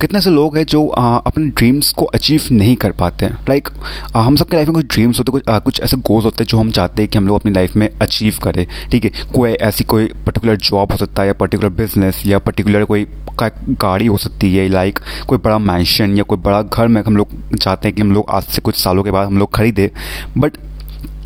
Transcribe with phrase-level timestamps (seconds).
[0.00, 3.38] कितने से लोग हैं जो आ, अपने ड्रीम्स को अचीव नहीं कर पाते हैं?
[3.48, 6.24] लाइक like, हम सबके लाइफ में कुछ ड्रीम्स होते हैं कुछ आ, कुछ ऐसे गोल्स
[6.24, 9.04] होते हैं जो हम चाहते हैं कि हम लोग अपनी लाइफ में अचीव करें। ठीक
[9.04, 9.10] है?
[9.34, 13.06] कोई ऐसी कोई पर्टिकुलर जॉब हो सकता है या पर्टिकुलर बिज़नेस या पर्टिकुलर कोई
[13.68, 17.56] गाड़ी हो सकती है लाइक कोई बड़ा मैंशन या कोई बड़ा घर में हम लोग
[17.56, 19.88] चाहते हैं कि हम लोग आज से कुछ सालों के बाद हम लोग खरीदें।
[20.40, 20.52] बट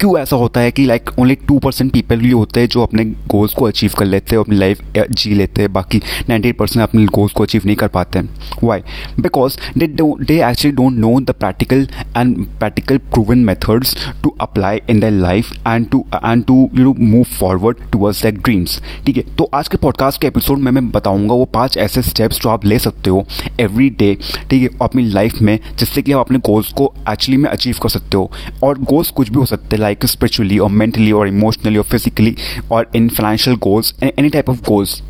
[0.03, 3.05] क्यों ऐसा होता है कि like only two percent people ही होते हैं जो अपने
[3.05, 4.80] गोल्स को अचीव कर लेते हैं, अपनी लाइफ
[5.11, 8.29] जी लेते हैं, बाकी नाइन्टी परसेंट अपने गोल्स को अचीव नहीं कर पाते हैं।
[8.65, 8.80] Why
[9.20, 15.01] because they they actually don't know the practical and practical proven methods to apply in
[15.01, 19.23] the life and to and to you move forward towards that dreams ठीक है?
[19.37, 22.65] तो आज के पॉडकास्ट के एपिसोड में मैं बताऊँगा वो पाँच ऐसे स्टेप्स जो आप
[22.65, 23.24] ले सकते हो
[23.60, 24.16] एवरी डे
[24.51, 27.88] ठीक है, अपनी लाइफ में, जिससे कि आप अपने गोल्स को एक्चुअली में अचीव कर
[27.88, 28.30] सकते हो।
[28.62, 32.34] और गोल्स कुछ भी हो सकते हैं लाइक स्पिरिचुअली और मेंटली और इमोशनली और फिजिकली
[32.73, 35.01] और in financial goals any type of goals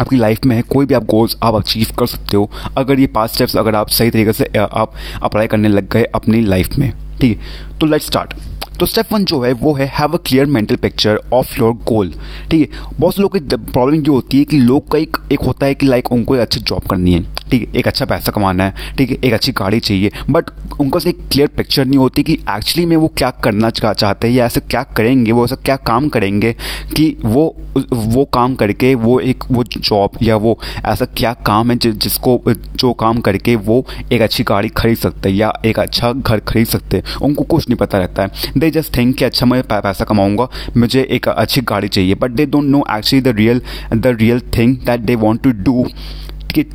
[0.00, 3.06] आपकी लाइफ में है, कोई भी आप गोल्स आप अचीव कर सकते हो। अगर ये
[3.06, 4.92] पाँच स्टेप्स अगर आप सही तरीके से आप
[5.22, 7.78] अप्लाई करने लग गए अपनी लाइफ में, ठीक है?
[7.78, 8.34] तो लेट्स स्टार्ट
[8.80, 12.12] तो स्टेप वन जो है वो है have a clear mental picture of your goal
[12.50, 12.80] ठीक है?
[13.00, 15.74] बहुत से लोगों की प्रॉब्लम ये होती है कि लोग का एक एक होता है
[15.74, 17.74] कि लाइक उनको एक अच्छी जॉब करनी है। ठीक है?
[17.76, 19.16] एक अच्छा पैसा कमाना है। ठीक है?
[19.24, 20.44] एक अच्छी गाड़ी चाहिए। बट
[20.80, 24.46] उनको एक क्लियर पिक्चर नहीं होती कि एक्चुअली में वो क्या करना चाहते हैं या
[24.46, 26.52] ऐसे क्या करेंगे वो ऐसा क्या काम करेंगे
[26.96, 27.56] कि वो
[27.92, 32.42] वो काम करके वो एक वो जॉब या वो ऐसा क्या काम है जि, जिसको
[32.48, 36.66] जो काम करके वो एक अच्छी गाड़ी खरीद सकते हैं या एक अच्छा घर खरीद
[36.66, 40.04] सकते हैं। उनको कुछ नहीं पता रहता है। दे जस्ट थिंक कि अच्छा मैं पैसा
[40.04, 43.62] कमाऊँगा, मुझे एक अच्छी गाड़ी चाहिए but they don't know actually the real
[43.94, 45.86] the real thing that they want to do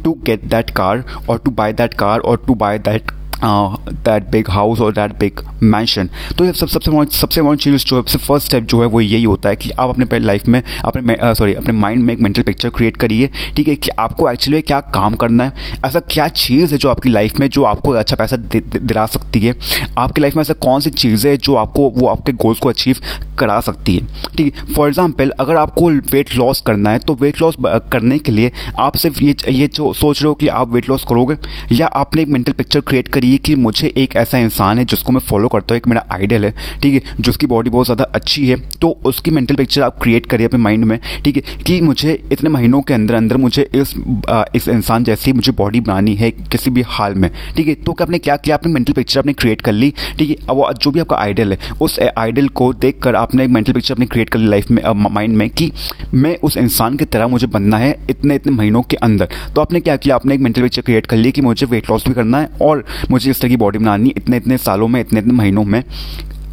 [0.03, 3.11] to get that car और टू बाय दैट कार और to buy that
[4.31, 8.47] big house और दैट बिग मैंशन तो सब, सबसे सबसे important चीज़ जो, सबसे first
[8.47, 11.73] step जो है वो यही होता है कि आप अपने लाइफ में, अपने सॉरी अपने
[11.73, 13.75] माइंड में एक मेंटल पिक्चर क्रिएट करिए, ठीक है?
[13.75, 15.53] कि आपको एक्चुअली क्या काम करना है,
[15.85, 19.55] ऐसा क्या चीज़ है जो आपकी लाइफ में जो आपको अच्छा पैसा दिला सकती है?
[19.97, 22.97] आपकी लाइफ में ऐसा कौन सी चीज़ है जो आपको, वो आपके गोल्स को अचीव
[23.39, 24.07] करा सकती है?
[24.37, 24.73] ठीक है?
[24.73, 27.55] फॉर एग्ज़ाम्पल अगर आपको वेट लॉस करना है तो वेट लॉस
[27.91, 31.05] करने के लिए आप सिर्फ़ ये ये जो सोच रहे हो कि आप वेट लॉस
[31.09, 31.37] करोगे,
[31.71, 35.19] या आपने एक मेंटल पिक्चर क्रिएट करिए कि मुझे एक ऐसा इंसान है जिसको मैं
[35.19, 38.55] फॉलो करता हूँ एक मेरा आइडल है ठीक है जिसकी बॉडी बहुत ज़्यादा अच्छी है
[38.81, 42.49] तो उसकी मेंटल पिक्चर आप क्रिएट करिए अपने माइंड में ठीक है कि मुझे इतने
[42.49, 43.93] महीनों के अंदर अंदर मुझे इस
[44.29, 47.93] आ, इस इंसान जैसी मुझे बॉडी बनानी है किसी भी हाल में ठीक है तो
[47.93, 48.55] क्या आपने क्या किया?
[48.55, 51.57] अपनी मेंटल पिक्चर आपने क्रिएट कर ली ठीक है अब जो भी आपका आइडल है
[51.81, 54.83] उस आइडल को देख कर आपने एक मेंटल पिक्चर अपनी क्रिएट कर ली लाइफ में
[55.09, 55.71] माइंड में कि
[56.13, 59.79] मैं उस इंसान की तरह मुझे बनना है इतने इतने महीनों के अंदर तो आपने
[59.79, 60.15] क्या किया?
[60.15, 62.85] आपने एक मेंटल पिक्चर क्रिएट कर ली कि मुझे वेट लॉस भी करना है और
[63.13, 65.83] मुझे इस तरह की बॉडी बनानी इतने इतने सालों में, इतने इतने महीनों में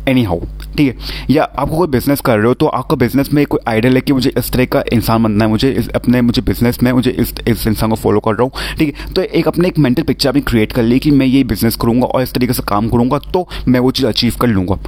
[0.08, 0.40] एनी हाउ
[0.76, 1.24] ठीक है?
[1.30, 4.12] या आपको कोई बिज़नेस कर रहे हो तो आपका बिज़नेस में कोई आइडिया है कि
[4.12, 7.34] मुझे इस तरह का इंसान बनना है, मुझे इस, अपने, मुझे बिज़नेस में, मुझे इस
[7.48, 9.12] इस इंसान को फॉलो कर रहा हूँ, ठीक है?
[9.12, 12.06] तो एक अपने एक मेंटल पिक्चर भी क्रिएट कर ली कि मैं ये बिज़नेस करूँगा
[12.06, 14.78] और इस तरीके से काम करूँगा तो मैं वो चीज़ अचीव कर लूँगा।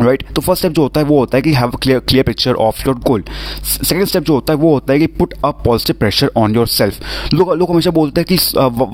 [0.00, 2.54] राइट तो फ़र्स्ट स्टेप जो होता है वो होता है कि have clear clear picture
[2.62, 3.24] of your goal
[3.62, 7.34] second step जो होता है वो होता है कि put a positive pressure on yourself
[7.34, 8.38] लोग लोग हमेशा बोलते हैं कि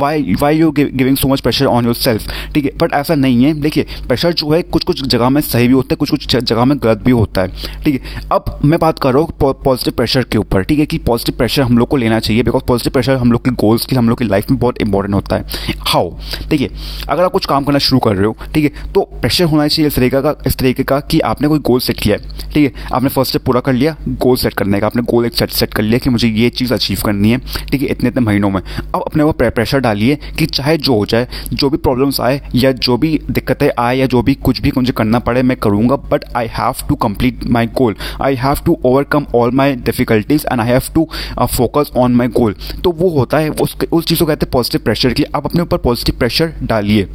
[0.01, 3.53] why why you giving so much pressure on yourself ठीक है बट ऐसा नहीं है।
[3.61, 6.65] देखिए प्रेशर जो है कुछ कुछ जगह में सही भी होता है कुछ कुछ जगह
[6.65, 10.25] में गलत भी होता है। ठीक है, अब मैं बात कर रहा हूँ पॉजिटिव प्रेशर
[10.33, 13.17] के ऊपर। ठीक है कि पॉजिटिव प्रेशर हम लोग को लेना चाहिए बिकॉज़ पॉजिटिव प्रेशर
[13.17, 16.11] हम लोग के गोल्स की, हम लोग की लाइफ में बहुत इंपॉर्टेंट होता है। हाउ
[16.49, 16.71] देखिए,
[17.09, 19.89] अगर आप कुछ काम करना शुरू कर रहे हो, ठीक है तो प्रेशर होना चाहिए
[19.89, 22.87] इस तरीके का, इस तरीके का कि आपने कोई गोल सेट किया है। ठीक है?
[22.93, 25.75] आपने फ़र्स्ट स्टेप पूरा कर लिया गोल सेट करने का। आपने गोल एक सेट सेट
[25.75, 27.89] कर लिया कि मुझे ये चीज़ अचीव करनी है। ठीक है?
[27.89, 31.71] इतने इतने महीनों में। अब अपने ऊपर प्रेशर डालिए कि चाहे जो हो जाए, जो
[31.71, 35.19] भी प्रॉब्लम्स आए या जो भी दिक्कतें आए या जो भी कुछ भी मुझे करना
[35.21, 39.51] पड़े, मैं करूँगा। But I have to complete my goal I have to overcome all
[39.53, 41.09] my difficulties and I have to
[41.47, 44.81] focus on my goal तो वो होता है, उस उस चीज़ को कहते हैं पॉजिटिव
[44.85, 47.09] प्रेशर कि आप अपने ऊपर पॉजिटिव प्रेशर डालिए।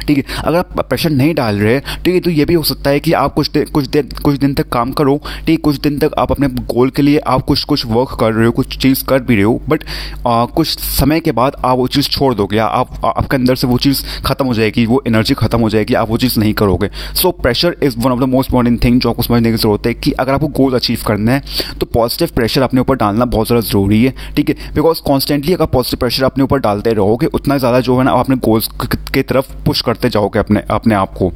[0.00, 2.90] ठीक है अगर आप प्रेशर नहीं डाल रहे ठीक है तो ये भी हो सकता
[2.90, 5.98] है कि आप कुछ देर कुछ देर कुछ दिन तक काम करो ठीक कुछ दिन
[5.98, 9.04] तक आप अपने गोल के लिए आप कुछ कुछ वर्क कर रहे हो कुछ चीज़
[9.04, 9.84] कर भी रहे हो बट
[10.26, 13.66] आ, कुछ समय के बाद आप वो चीज़ छोड़ दोगे या आप आपके अंदर से
[13.66, 16.90] वो चीज़ खत्म हो जाएगी वो एनर्जी खत्म हो जाएगी आप वो चीज़ नहीं करोगे।
[17.14, 19.94] So pressure is one of the most important thing जो आपको समझने की ज़रूरत है
[19.94, 21.42] कि अगर आपको गोल अचीव करना है
[21.80, 25.66] तो पॉजिटिव प्रेशर अपने ऊपर डालना बहुत ज़्यादा ज़रूरी है ठीक है बिकॉज़ कॉन्स्टेंटली अगर
[25.66, 28.68] पॉजिटिव प्रेशर अपने ऊपर डालते रहोगे उतना ज़्यादा जो है ना आप अपने गोल्स
[29.14, 31.32] की तरफ़ पुश करते जाओगे अपने अपने आप को।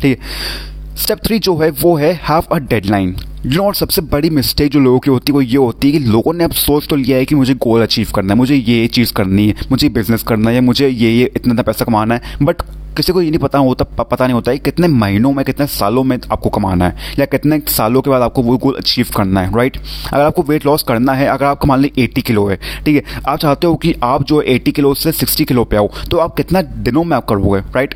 [0.00, 0.96] ठीक है?
[0.96, 3.14] स्टेप थ्री जो है, वो है हैव अ डेडलाइन
[3.60, 6.32] और सबसे बड़ी मिस्टेक जो लोगों की होती है, वो ये होती है कि लोगों
[6.32, 9.12] ने अब सोच तो लिया है कि मुझे गोल अचीव करना है, मुझे ये चीज़
[9.12, 12.62] करनी है, मुझे बिज़नेस करना है मुझे ये ये इतना इतना पैसा कमाना है बट
[12.96, 16.04] किसी को ये नहीं पता होता पता नहीं होता है कितने महीनों में, कितने सालों
[16.04, 19.56] में आपको कमाना है, या कितने सालों के बाद आपको वो गोल अचीव करना है
[19.56, 19.76] राइट
[20.12, 23.20] अगर आपको वेट लॉस करना है, अगर आपका मान ली एट्टी किलो है, ठीक है,
[23.22, 26.36] आप चाहते हो कि आप जो एट्टी किलो से सिक्सटी किलो पे आओ तो आप
[26.36, 27.94] कितना दिनों में आप करोगे राइट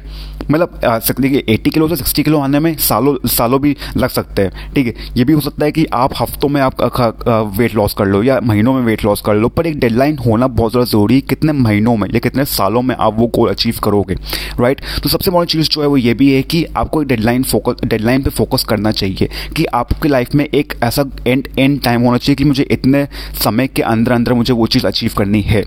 [0.51, 0.81] मतलब
[1.21, 4.87] देखिए एट्टी किलो से सिक्सटी किलो आने में सालों सालों भी लग सकते हैं, ठीक
[4.87, 4.95] है?
[5.17, 6.81] ये भी हो सकता है कि आप हफ्तों में आप
[7.59, 10.47] वेट लॉस कर लो, या महीनों में वेट लॉस कर लो, पर एक डेडलाइन होना
[10.49, 13.79] बहुत ज़्यादा ज़रूरी है कितने महीनों में, या कितने सालों में आप वो गोल अचीव
[13.85, 14.15] करोगे
[14.61, 17.43] राइट तो सबसे बड़ी चीज़ जो है वो ये भी है कि आपको एक डेडलाइन
[17.43, 22.03] फोकस डेडलाइन पे फोकस करना चाहिए कि आपकी लाइफ में एक ऐसा एंड एंड टाइम
[22.03, 23.07] होना चाहिए कि मुझे इतने
[23.45, 25.65] समय के अंदर अंदर मुझे वो चीज़ अचीव करनी है।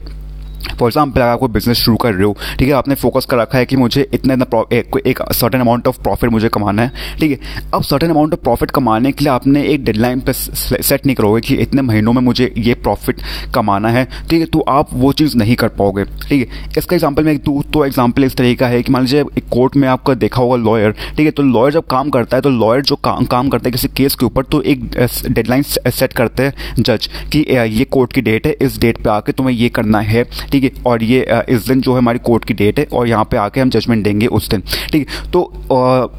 [0.69, 3.37] फॉर एग्ज़ाम्पल अगर आप कोई बिज़नेस शुरू कर रहे हो ठीक है आपने फोकस कर
[3.37, 7.17] रखा है कि मुझे इतना इतना एक, एक सर्टन अमाउंट ऑफ़ प्रॉफिट मुझे कमाना है
[7.19, 11.05] ठीक है अब सर्टन अमाउंट ऑफ़ प्रॉफिट कमाने के लिए आपने एक डेडलाइन पर सेट
[11.05, 13.21] नहीं करोगे कि इतने महीनों में मुझे ये प्रॉफिट
[13.55, 17.23] कमाना है ठीक है तो आप वो चीज़ नहीं कर पाओगे ठीक है। इसका एग्ज़ाम्पल
[17.23, 20.41] मैं दू तो एग्ज़ाम्पल इस तरीका है कि मान लीजिए एक कोर्ट में आपका देखा
[20.41, 23.49] होगा लॉयर ठीक है तो लॉयर जब काम करता है तो लॉयर जो काम काम
[23.49, 24.83] करता है किसी केस के ऊपर तो एक
[25.29, 29.31] डेडलाइन सेट करते हैं जज कि ये कोर्ट की डेट है इस डेट पे आके
[29.31, 32.53] तुम्हें ये करना है ठीक है और ये इस दिन जो है हमारी कोर्ट की
[32.53, 35.51] डेट है और यहाँ पे आके हम जजमेंट देंगे उस दिन ठीक है। तो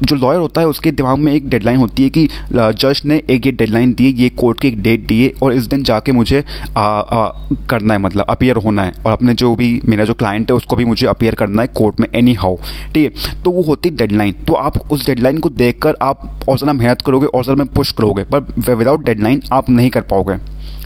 [0.03, 3.45] जो लॉयर होता है उसके दिमाग में एक डेडलाइन होती है कि जज ने एक
[3.45, 6.43] ये डेडलाइन दी ये कोर्ट की एक डेट दी है और इस दिन जाके मुझे
[6.77, 7.27] आ, आ,
[7.69, 10.75] करना है मतलब अपियर होना है। और अपने जो भी मेरा जो क्लाइंट है उसको
[10.75, 12.55] भी मुझे अपियर करना है कोर्ट में एनी हाउ
[12.93, 16.73] ठीक है। तो वो होती डेडलाइन तो आप उस डेडलाइन को देख आप और ज़्यादा
[16.73, 20.35] मेहनत करोगे और ज़्यादा में पुश करोगे पर विदाउट डेडलाइन आप नहीं कर पाओगे।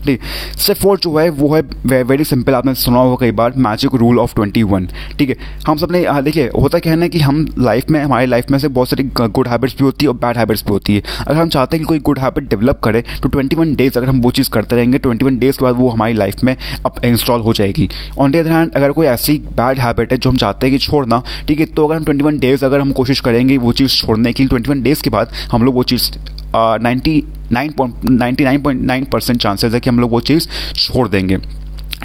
[0.06, 0.22] ठीक
[0.58, 4.20] स्टेप फोर जो है, वो है वेरी सिंपल आपने सुना होगा कई बार magic rule
[4.20, 4.88] of twenty one
[5.20, 5.36] ठीक है?
[5.68, 8.68] हम सबने देखिए, होता क्या है ना कि हम लाइफ में, हमारी लाइफ में से
[8.70, 11.50] बहुत सारी गुड हैबिट्स भी होती है और बैड हैबिट्स भी होती है। अगर हम
[11.50, 14.32] चाहते हैं कि कोई गुड हैबिट डेवलप करे तो ट्वेंटी वन डेज़ अगर हम वो
[14.32, 17.54] चीज़ करते रहेंगे ट्वेंटी वन डेज़ के बाद वो हमारी लाइफ में अब इंस्टॉल हो
[17.54, 20.78] जाएगी। ऑन डी अदर हैंड अगर कोई ऐसी बैड हैबिट है जो हम चाहते हैं
[20.78, 23.72] कि छोड़ना, ठीक है तो अगर हम ट्वेंटी वन डेज़ अगर हम कोशिश करेंगे वो
[23.74, 26.12] चीज़ छोड़ने की ट्वेंटी वन डेज़ के बाद हम लोग वो चीज़
[26.82, 30.48] ninety nine point ninety nine point nine percent chances है कि हम लोग वो चीज़
[30.76, 31.38] छोड़ देंगे।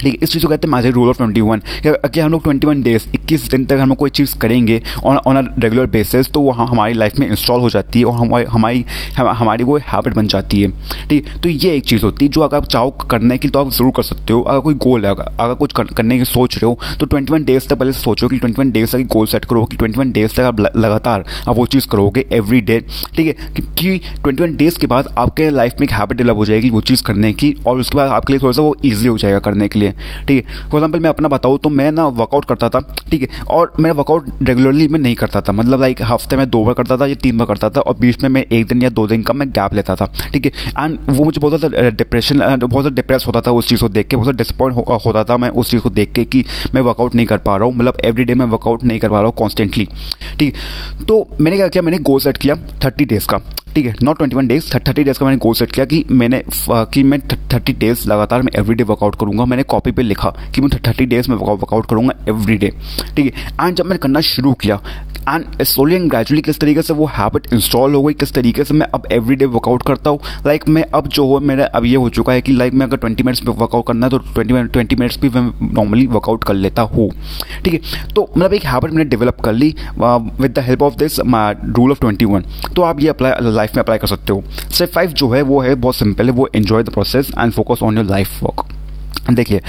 [0.01, 2.43] ठीक है, इस चीज़ को कहते हैं magic rule of twenty one कि हम लोग
[2.43, 6.31] ट्वेंटी वन डेज़ इक्कीस दिन तक हम कोई चीज़ करेंगे on on a regular basis
[6.33, 8.85] तो वहाँ हमारी लाइफ में इंस्टॉल हो जाती है और हमारी हमारी
[9.17, 10.69] हमारी वो हैबिट बन जाती है।
[11.09, 13.59] ठीक है तो ये एक चीज़ होती है जो अगर आप चाहो करने की तो
[13.59, 16.65] आप ज़रूर कर सकते हो। अगर कोई गोल है, अगर कुछ करने की सोच रहे
[16.65, 19.45] हो तो ट्वेंटी वन डेज़ तक पहले सोचो कि ट्वेंटी वन डेज़ तक गोल सेट
[19.45, 22.79] करो, कि ट्वेंटी वन डेज़ तक आप लगातार आप वो चीज़ करोगे एवरी डे
[23.15, 26.45] ठीक है कि ट्वेंटी वन डेज़ के बाद आपके लाइफ में एक हैबिट डेवलप हो
[26.45, 29.17] जाएगी वो चीज़ करने की, और उसके बाद आपके लिए थोड़ा सा वो ईजी हो
[29.17, 29.90] जाएगा करने के लिए।
[30.27, 30.53] ठीक है?
[30.61, 32.79] फॉर एग्ज़ाम्पल मैं अपना बताऊँ तो मैं ना वर्कआउट करता था,
[33.09, 33.43] ठीक है?
[33.49, 36.97] और मैं वर्कआउट रेगुलरली मैं नहीं करता था। मतलब लाइक हफ़्ते में दो बार करता
[36.97, 39.23] था या तीन बार करता था और बीच में मैं एक दिन या दो दिन
[39.23, 40.51] का मैं गैप लेता था, ठीक है?
[40.75, 44.07] एंड वो मुझे बहुत ज़्यादा डिप्रेशन बहुत ज़्यादा डिप्रेस होता था उस चीज़ को देख
[44.07, 46.43] के, बहुत ज़्यादा डिसपॉइंट होता था मैं उस चीज़ को देख के कि
[46.75, 49.17] मैं वर्कआउट नहीं कर पा रहा हूँ। मतलब एवरी डे मैं वर्कआउट नहीं कर पा
[49.17, 49.87] रहा हूँ कॉन्स्टेंटली
[50.39, 50.55] ठीक?
[51.07, 51.83] तो मैंने क्या किया?
[51.83, 52.55] मैंने गोल सेट किया
[52.85, 53.41] थर्टी डेज़ का।
[53.75, 56.41] ठीक है not twenty one days thirty days का मैंने गोल सेट किया कि मैंने
[56.69, 57.19] कि मैं
[57.53, 61.05] थर्टी डेज़ लगातार मैं एवरी डे वर्कआउट करूँगा। मैंने कॉपी पे लिखा कि मैं थर्टी
[61.05, 62.71] डेज़ में वर्कआउट करूँगा एवरी डे
[63.15, 64.79] ठीक है एंड जब मैंने करना शुरू किया
[65.31, 68.73] एंड स्लोली एंड ग्रेजुअली किस तरीके से वो हैबिट इंस्टॉल हो गई किस तरीके से
[68.73, 71.85] मैं अब एवरी डे वर्कआउट करता हूँ। लाइक like, मैं अब जो हो मेरा अब
[71.85, 74.09] ये हो चुका है कि लाइक like, मैं अगर ट्वेंटी मिनट्स में वर्कआउट करना है
[74.09, 77.09] तो ट्वेंटी ट्वेंटी मिनट्स भी मैं नॉर्मली वर्कआउट कर लेता हूँ।
[77.63, 78.13] ठीक है?
[78.15, 81.99] तो मतलब एक हैबिट मैंने डेवलप कर ली with the help of this rule of
[81.99, 82.45] twenty one
[82.75, 85.59] तो आप ये अप्लाई लाइफ में अप्लाई कर सकते हो। स्टेप फाइव जो है वो
[85.61, 88.67] है बहुत सिंपल है वो enjoy the process and focus on your life work
[89.31, 89.61] देखिए,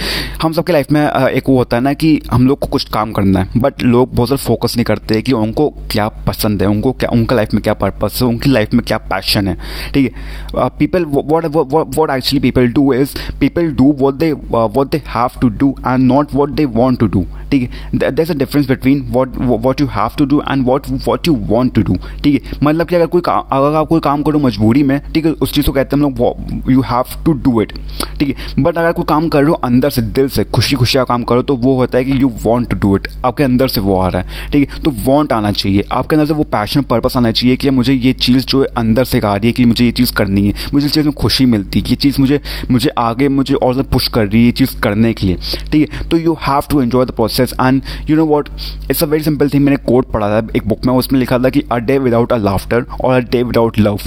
[0.42, 3.12] हम सबके लाइफ में एक वो होता है ना कि हम लोग को कुछ काम
[3.12, 6.92] करना है बट लोग बहुत ज़्यादा फोकस नहीं करते कि उनको क्या पसंद है, उनको
[6.92, 9.56] क्या, उनका लाइफ में क्या पर्पस है, उनकी लाइफ में क्या पैशन है।
[9.94, 10.68] ठीक है?
[10.78, 15.48] People what what actually people do is people do what they what they have to
[15.48, 18.10] do and not what they want to do ठीक है?
[18.10, 21.74] There a difference between what what you have to do and what what you want
[21.74, 22.58] to do ठीक है?
[22.62, 25.66] मतलब कि अगर कोई अगर आप कोई काम करो मजबूरी में, ठीक है, उस चीज़
[25.66, 27.72] को कहते हैं हम लोग you have to do it
[28.18, 28.62] ठीक है?
[28.62, 31.22] बट अगर कोई काम कर रहे हो, अंदर से दिल से खुशी खुशी का काम
[31.24, 33.98] करो तो वो होता है कि you want to do it आपके अंदर से वो
[33.98, 34.80] आ रहा है, ठीक है?
[34.82, 38.12] तो वॉन्ट आना चाहिए। आपके अंदर से वो पैशन पर्पस आना चाहिए कि मुझे ये
[38.14, 40.92] चीज़ जो अंदर से आ रही है कि मुझे ये चीज़ करनी है, मुझे इस
[40.92, 44.26] चीज़ में खुशी मिलती है, ये चीज़ मुझे मुझे आगे मुझे और ज़्यादा पुश कर
[44.26, 45.36] रही है, ये चीज़ करने के लिए,
[45.72, 46.08] ठीक है?
[46.08, 48.48] तो you have to enjoy the process and you know what
[48.90, 51.50] it's a very simple thing मैंने कोट पढ़ा था, एक बुक में, उसमें लिखा था
[51.50, 53.98] कि a day without a laughter और a day without love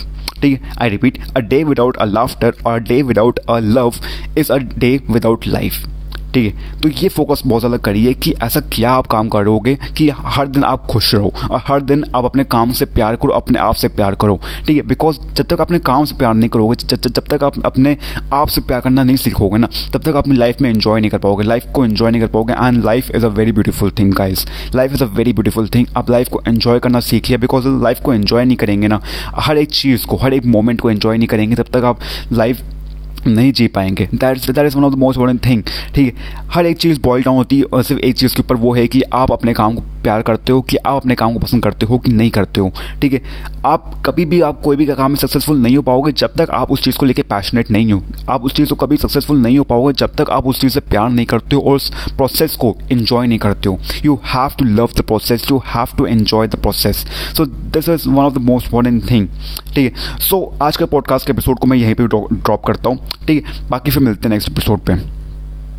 [0.78, 4.00] I repeat, a day without a laughter or a day without a love
[4.36, 5.84] is a day without life.
[6.36, 10.10] ठीक है। तो ये फोकस बहुत ज़्यादा करिए कि ऐसा क्या आप काम करोगे कि
[10.10, 13.60] हर दिन आप खुश रहो और हर दिन आप अपने काम से प्यार करो, अपने
[13.60, 14.82] आप से प्यार करो। ठीक है?
[14.84, 17.96] बिकॉज़ जब तक अपने काम से प्यार नहीं करोगे, जब तक आप अपने
[18.34, 21.18] आप से प्यार करना नहीं सीखोगे ना, तब तक अपनी लाइफ में एंजॉय नहीं कर
[21.18, 24.46] पाओगे। लाइफ को एंजॉय नहीं कर पाओगे and life is a very beautiful thing guys
[24.76, 28.14] life is a very beautiful thing आप लाइफ को एंजॉय करना सीखिए बिकॉज़ लाइफ को
[28.14, 29.02] एंजॉय नहीं करेंगे ना।
[29.38, 32.00] हर एक चीज़ को, हर एक मोमेंट को एंजॉय नहीं करेंगे, तब तक आप
[32.34, 32.62] लाइफ
[33.28, 35.64] नहीं जी पाएँगे। That that is one of the most important thing
[35.96, 36.44] ठीक है?
[36.52, 38.88] हर एक चीज़ बॉयल डाउन होती है और सिर्फ़ एक चीज़ के ऊपर वो है
[38.88, 41.86] कि आप अपने काम को प्यार करते हो कि आप अपने काम को पसंद करते
[41.86, 42.72] हो कि नहीं करते हो,
[43.02, 43.22] ठीक है?
[43.66, 46.72] आप कभी भी आप कोई भी काम में सक्सेसफुल नहीं हो पाओगे जब तक आप
[46.72, 49.64] उस चीज़ को लेकर पैशनेट नहीं हो। आप उस चीज़ को कभी सक्सेसफुल नहीं हो
[49.64, 52.76] पाओगे जब तक आप उस चीज़ से प्यार नहीं करते हो और उस प्रोसेस को
[52.92, 56.56] इन्जॉय नहीं करते हो। You have to love the process you have to enjoy the
[56.56, 57.06] process
[57.38, 59.28] so this is one of the most important thing
[59.74, 60.20] ठीक है?
[60.20, 62.98] सो आज के पॉडकास्ट के एपिसोड को मैं यहीं पर ड्रॉप करता हूँ,
[63.28, 63.70] ठीक है?
[63.70, 64.94] बाकी फिर मिलते हैं नेक्स्ट एपिसोड पे।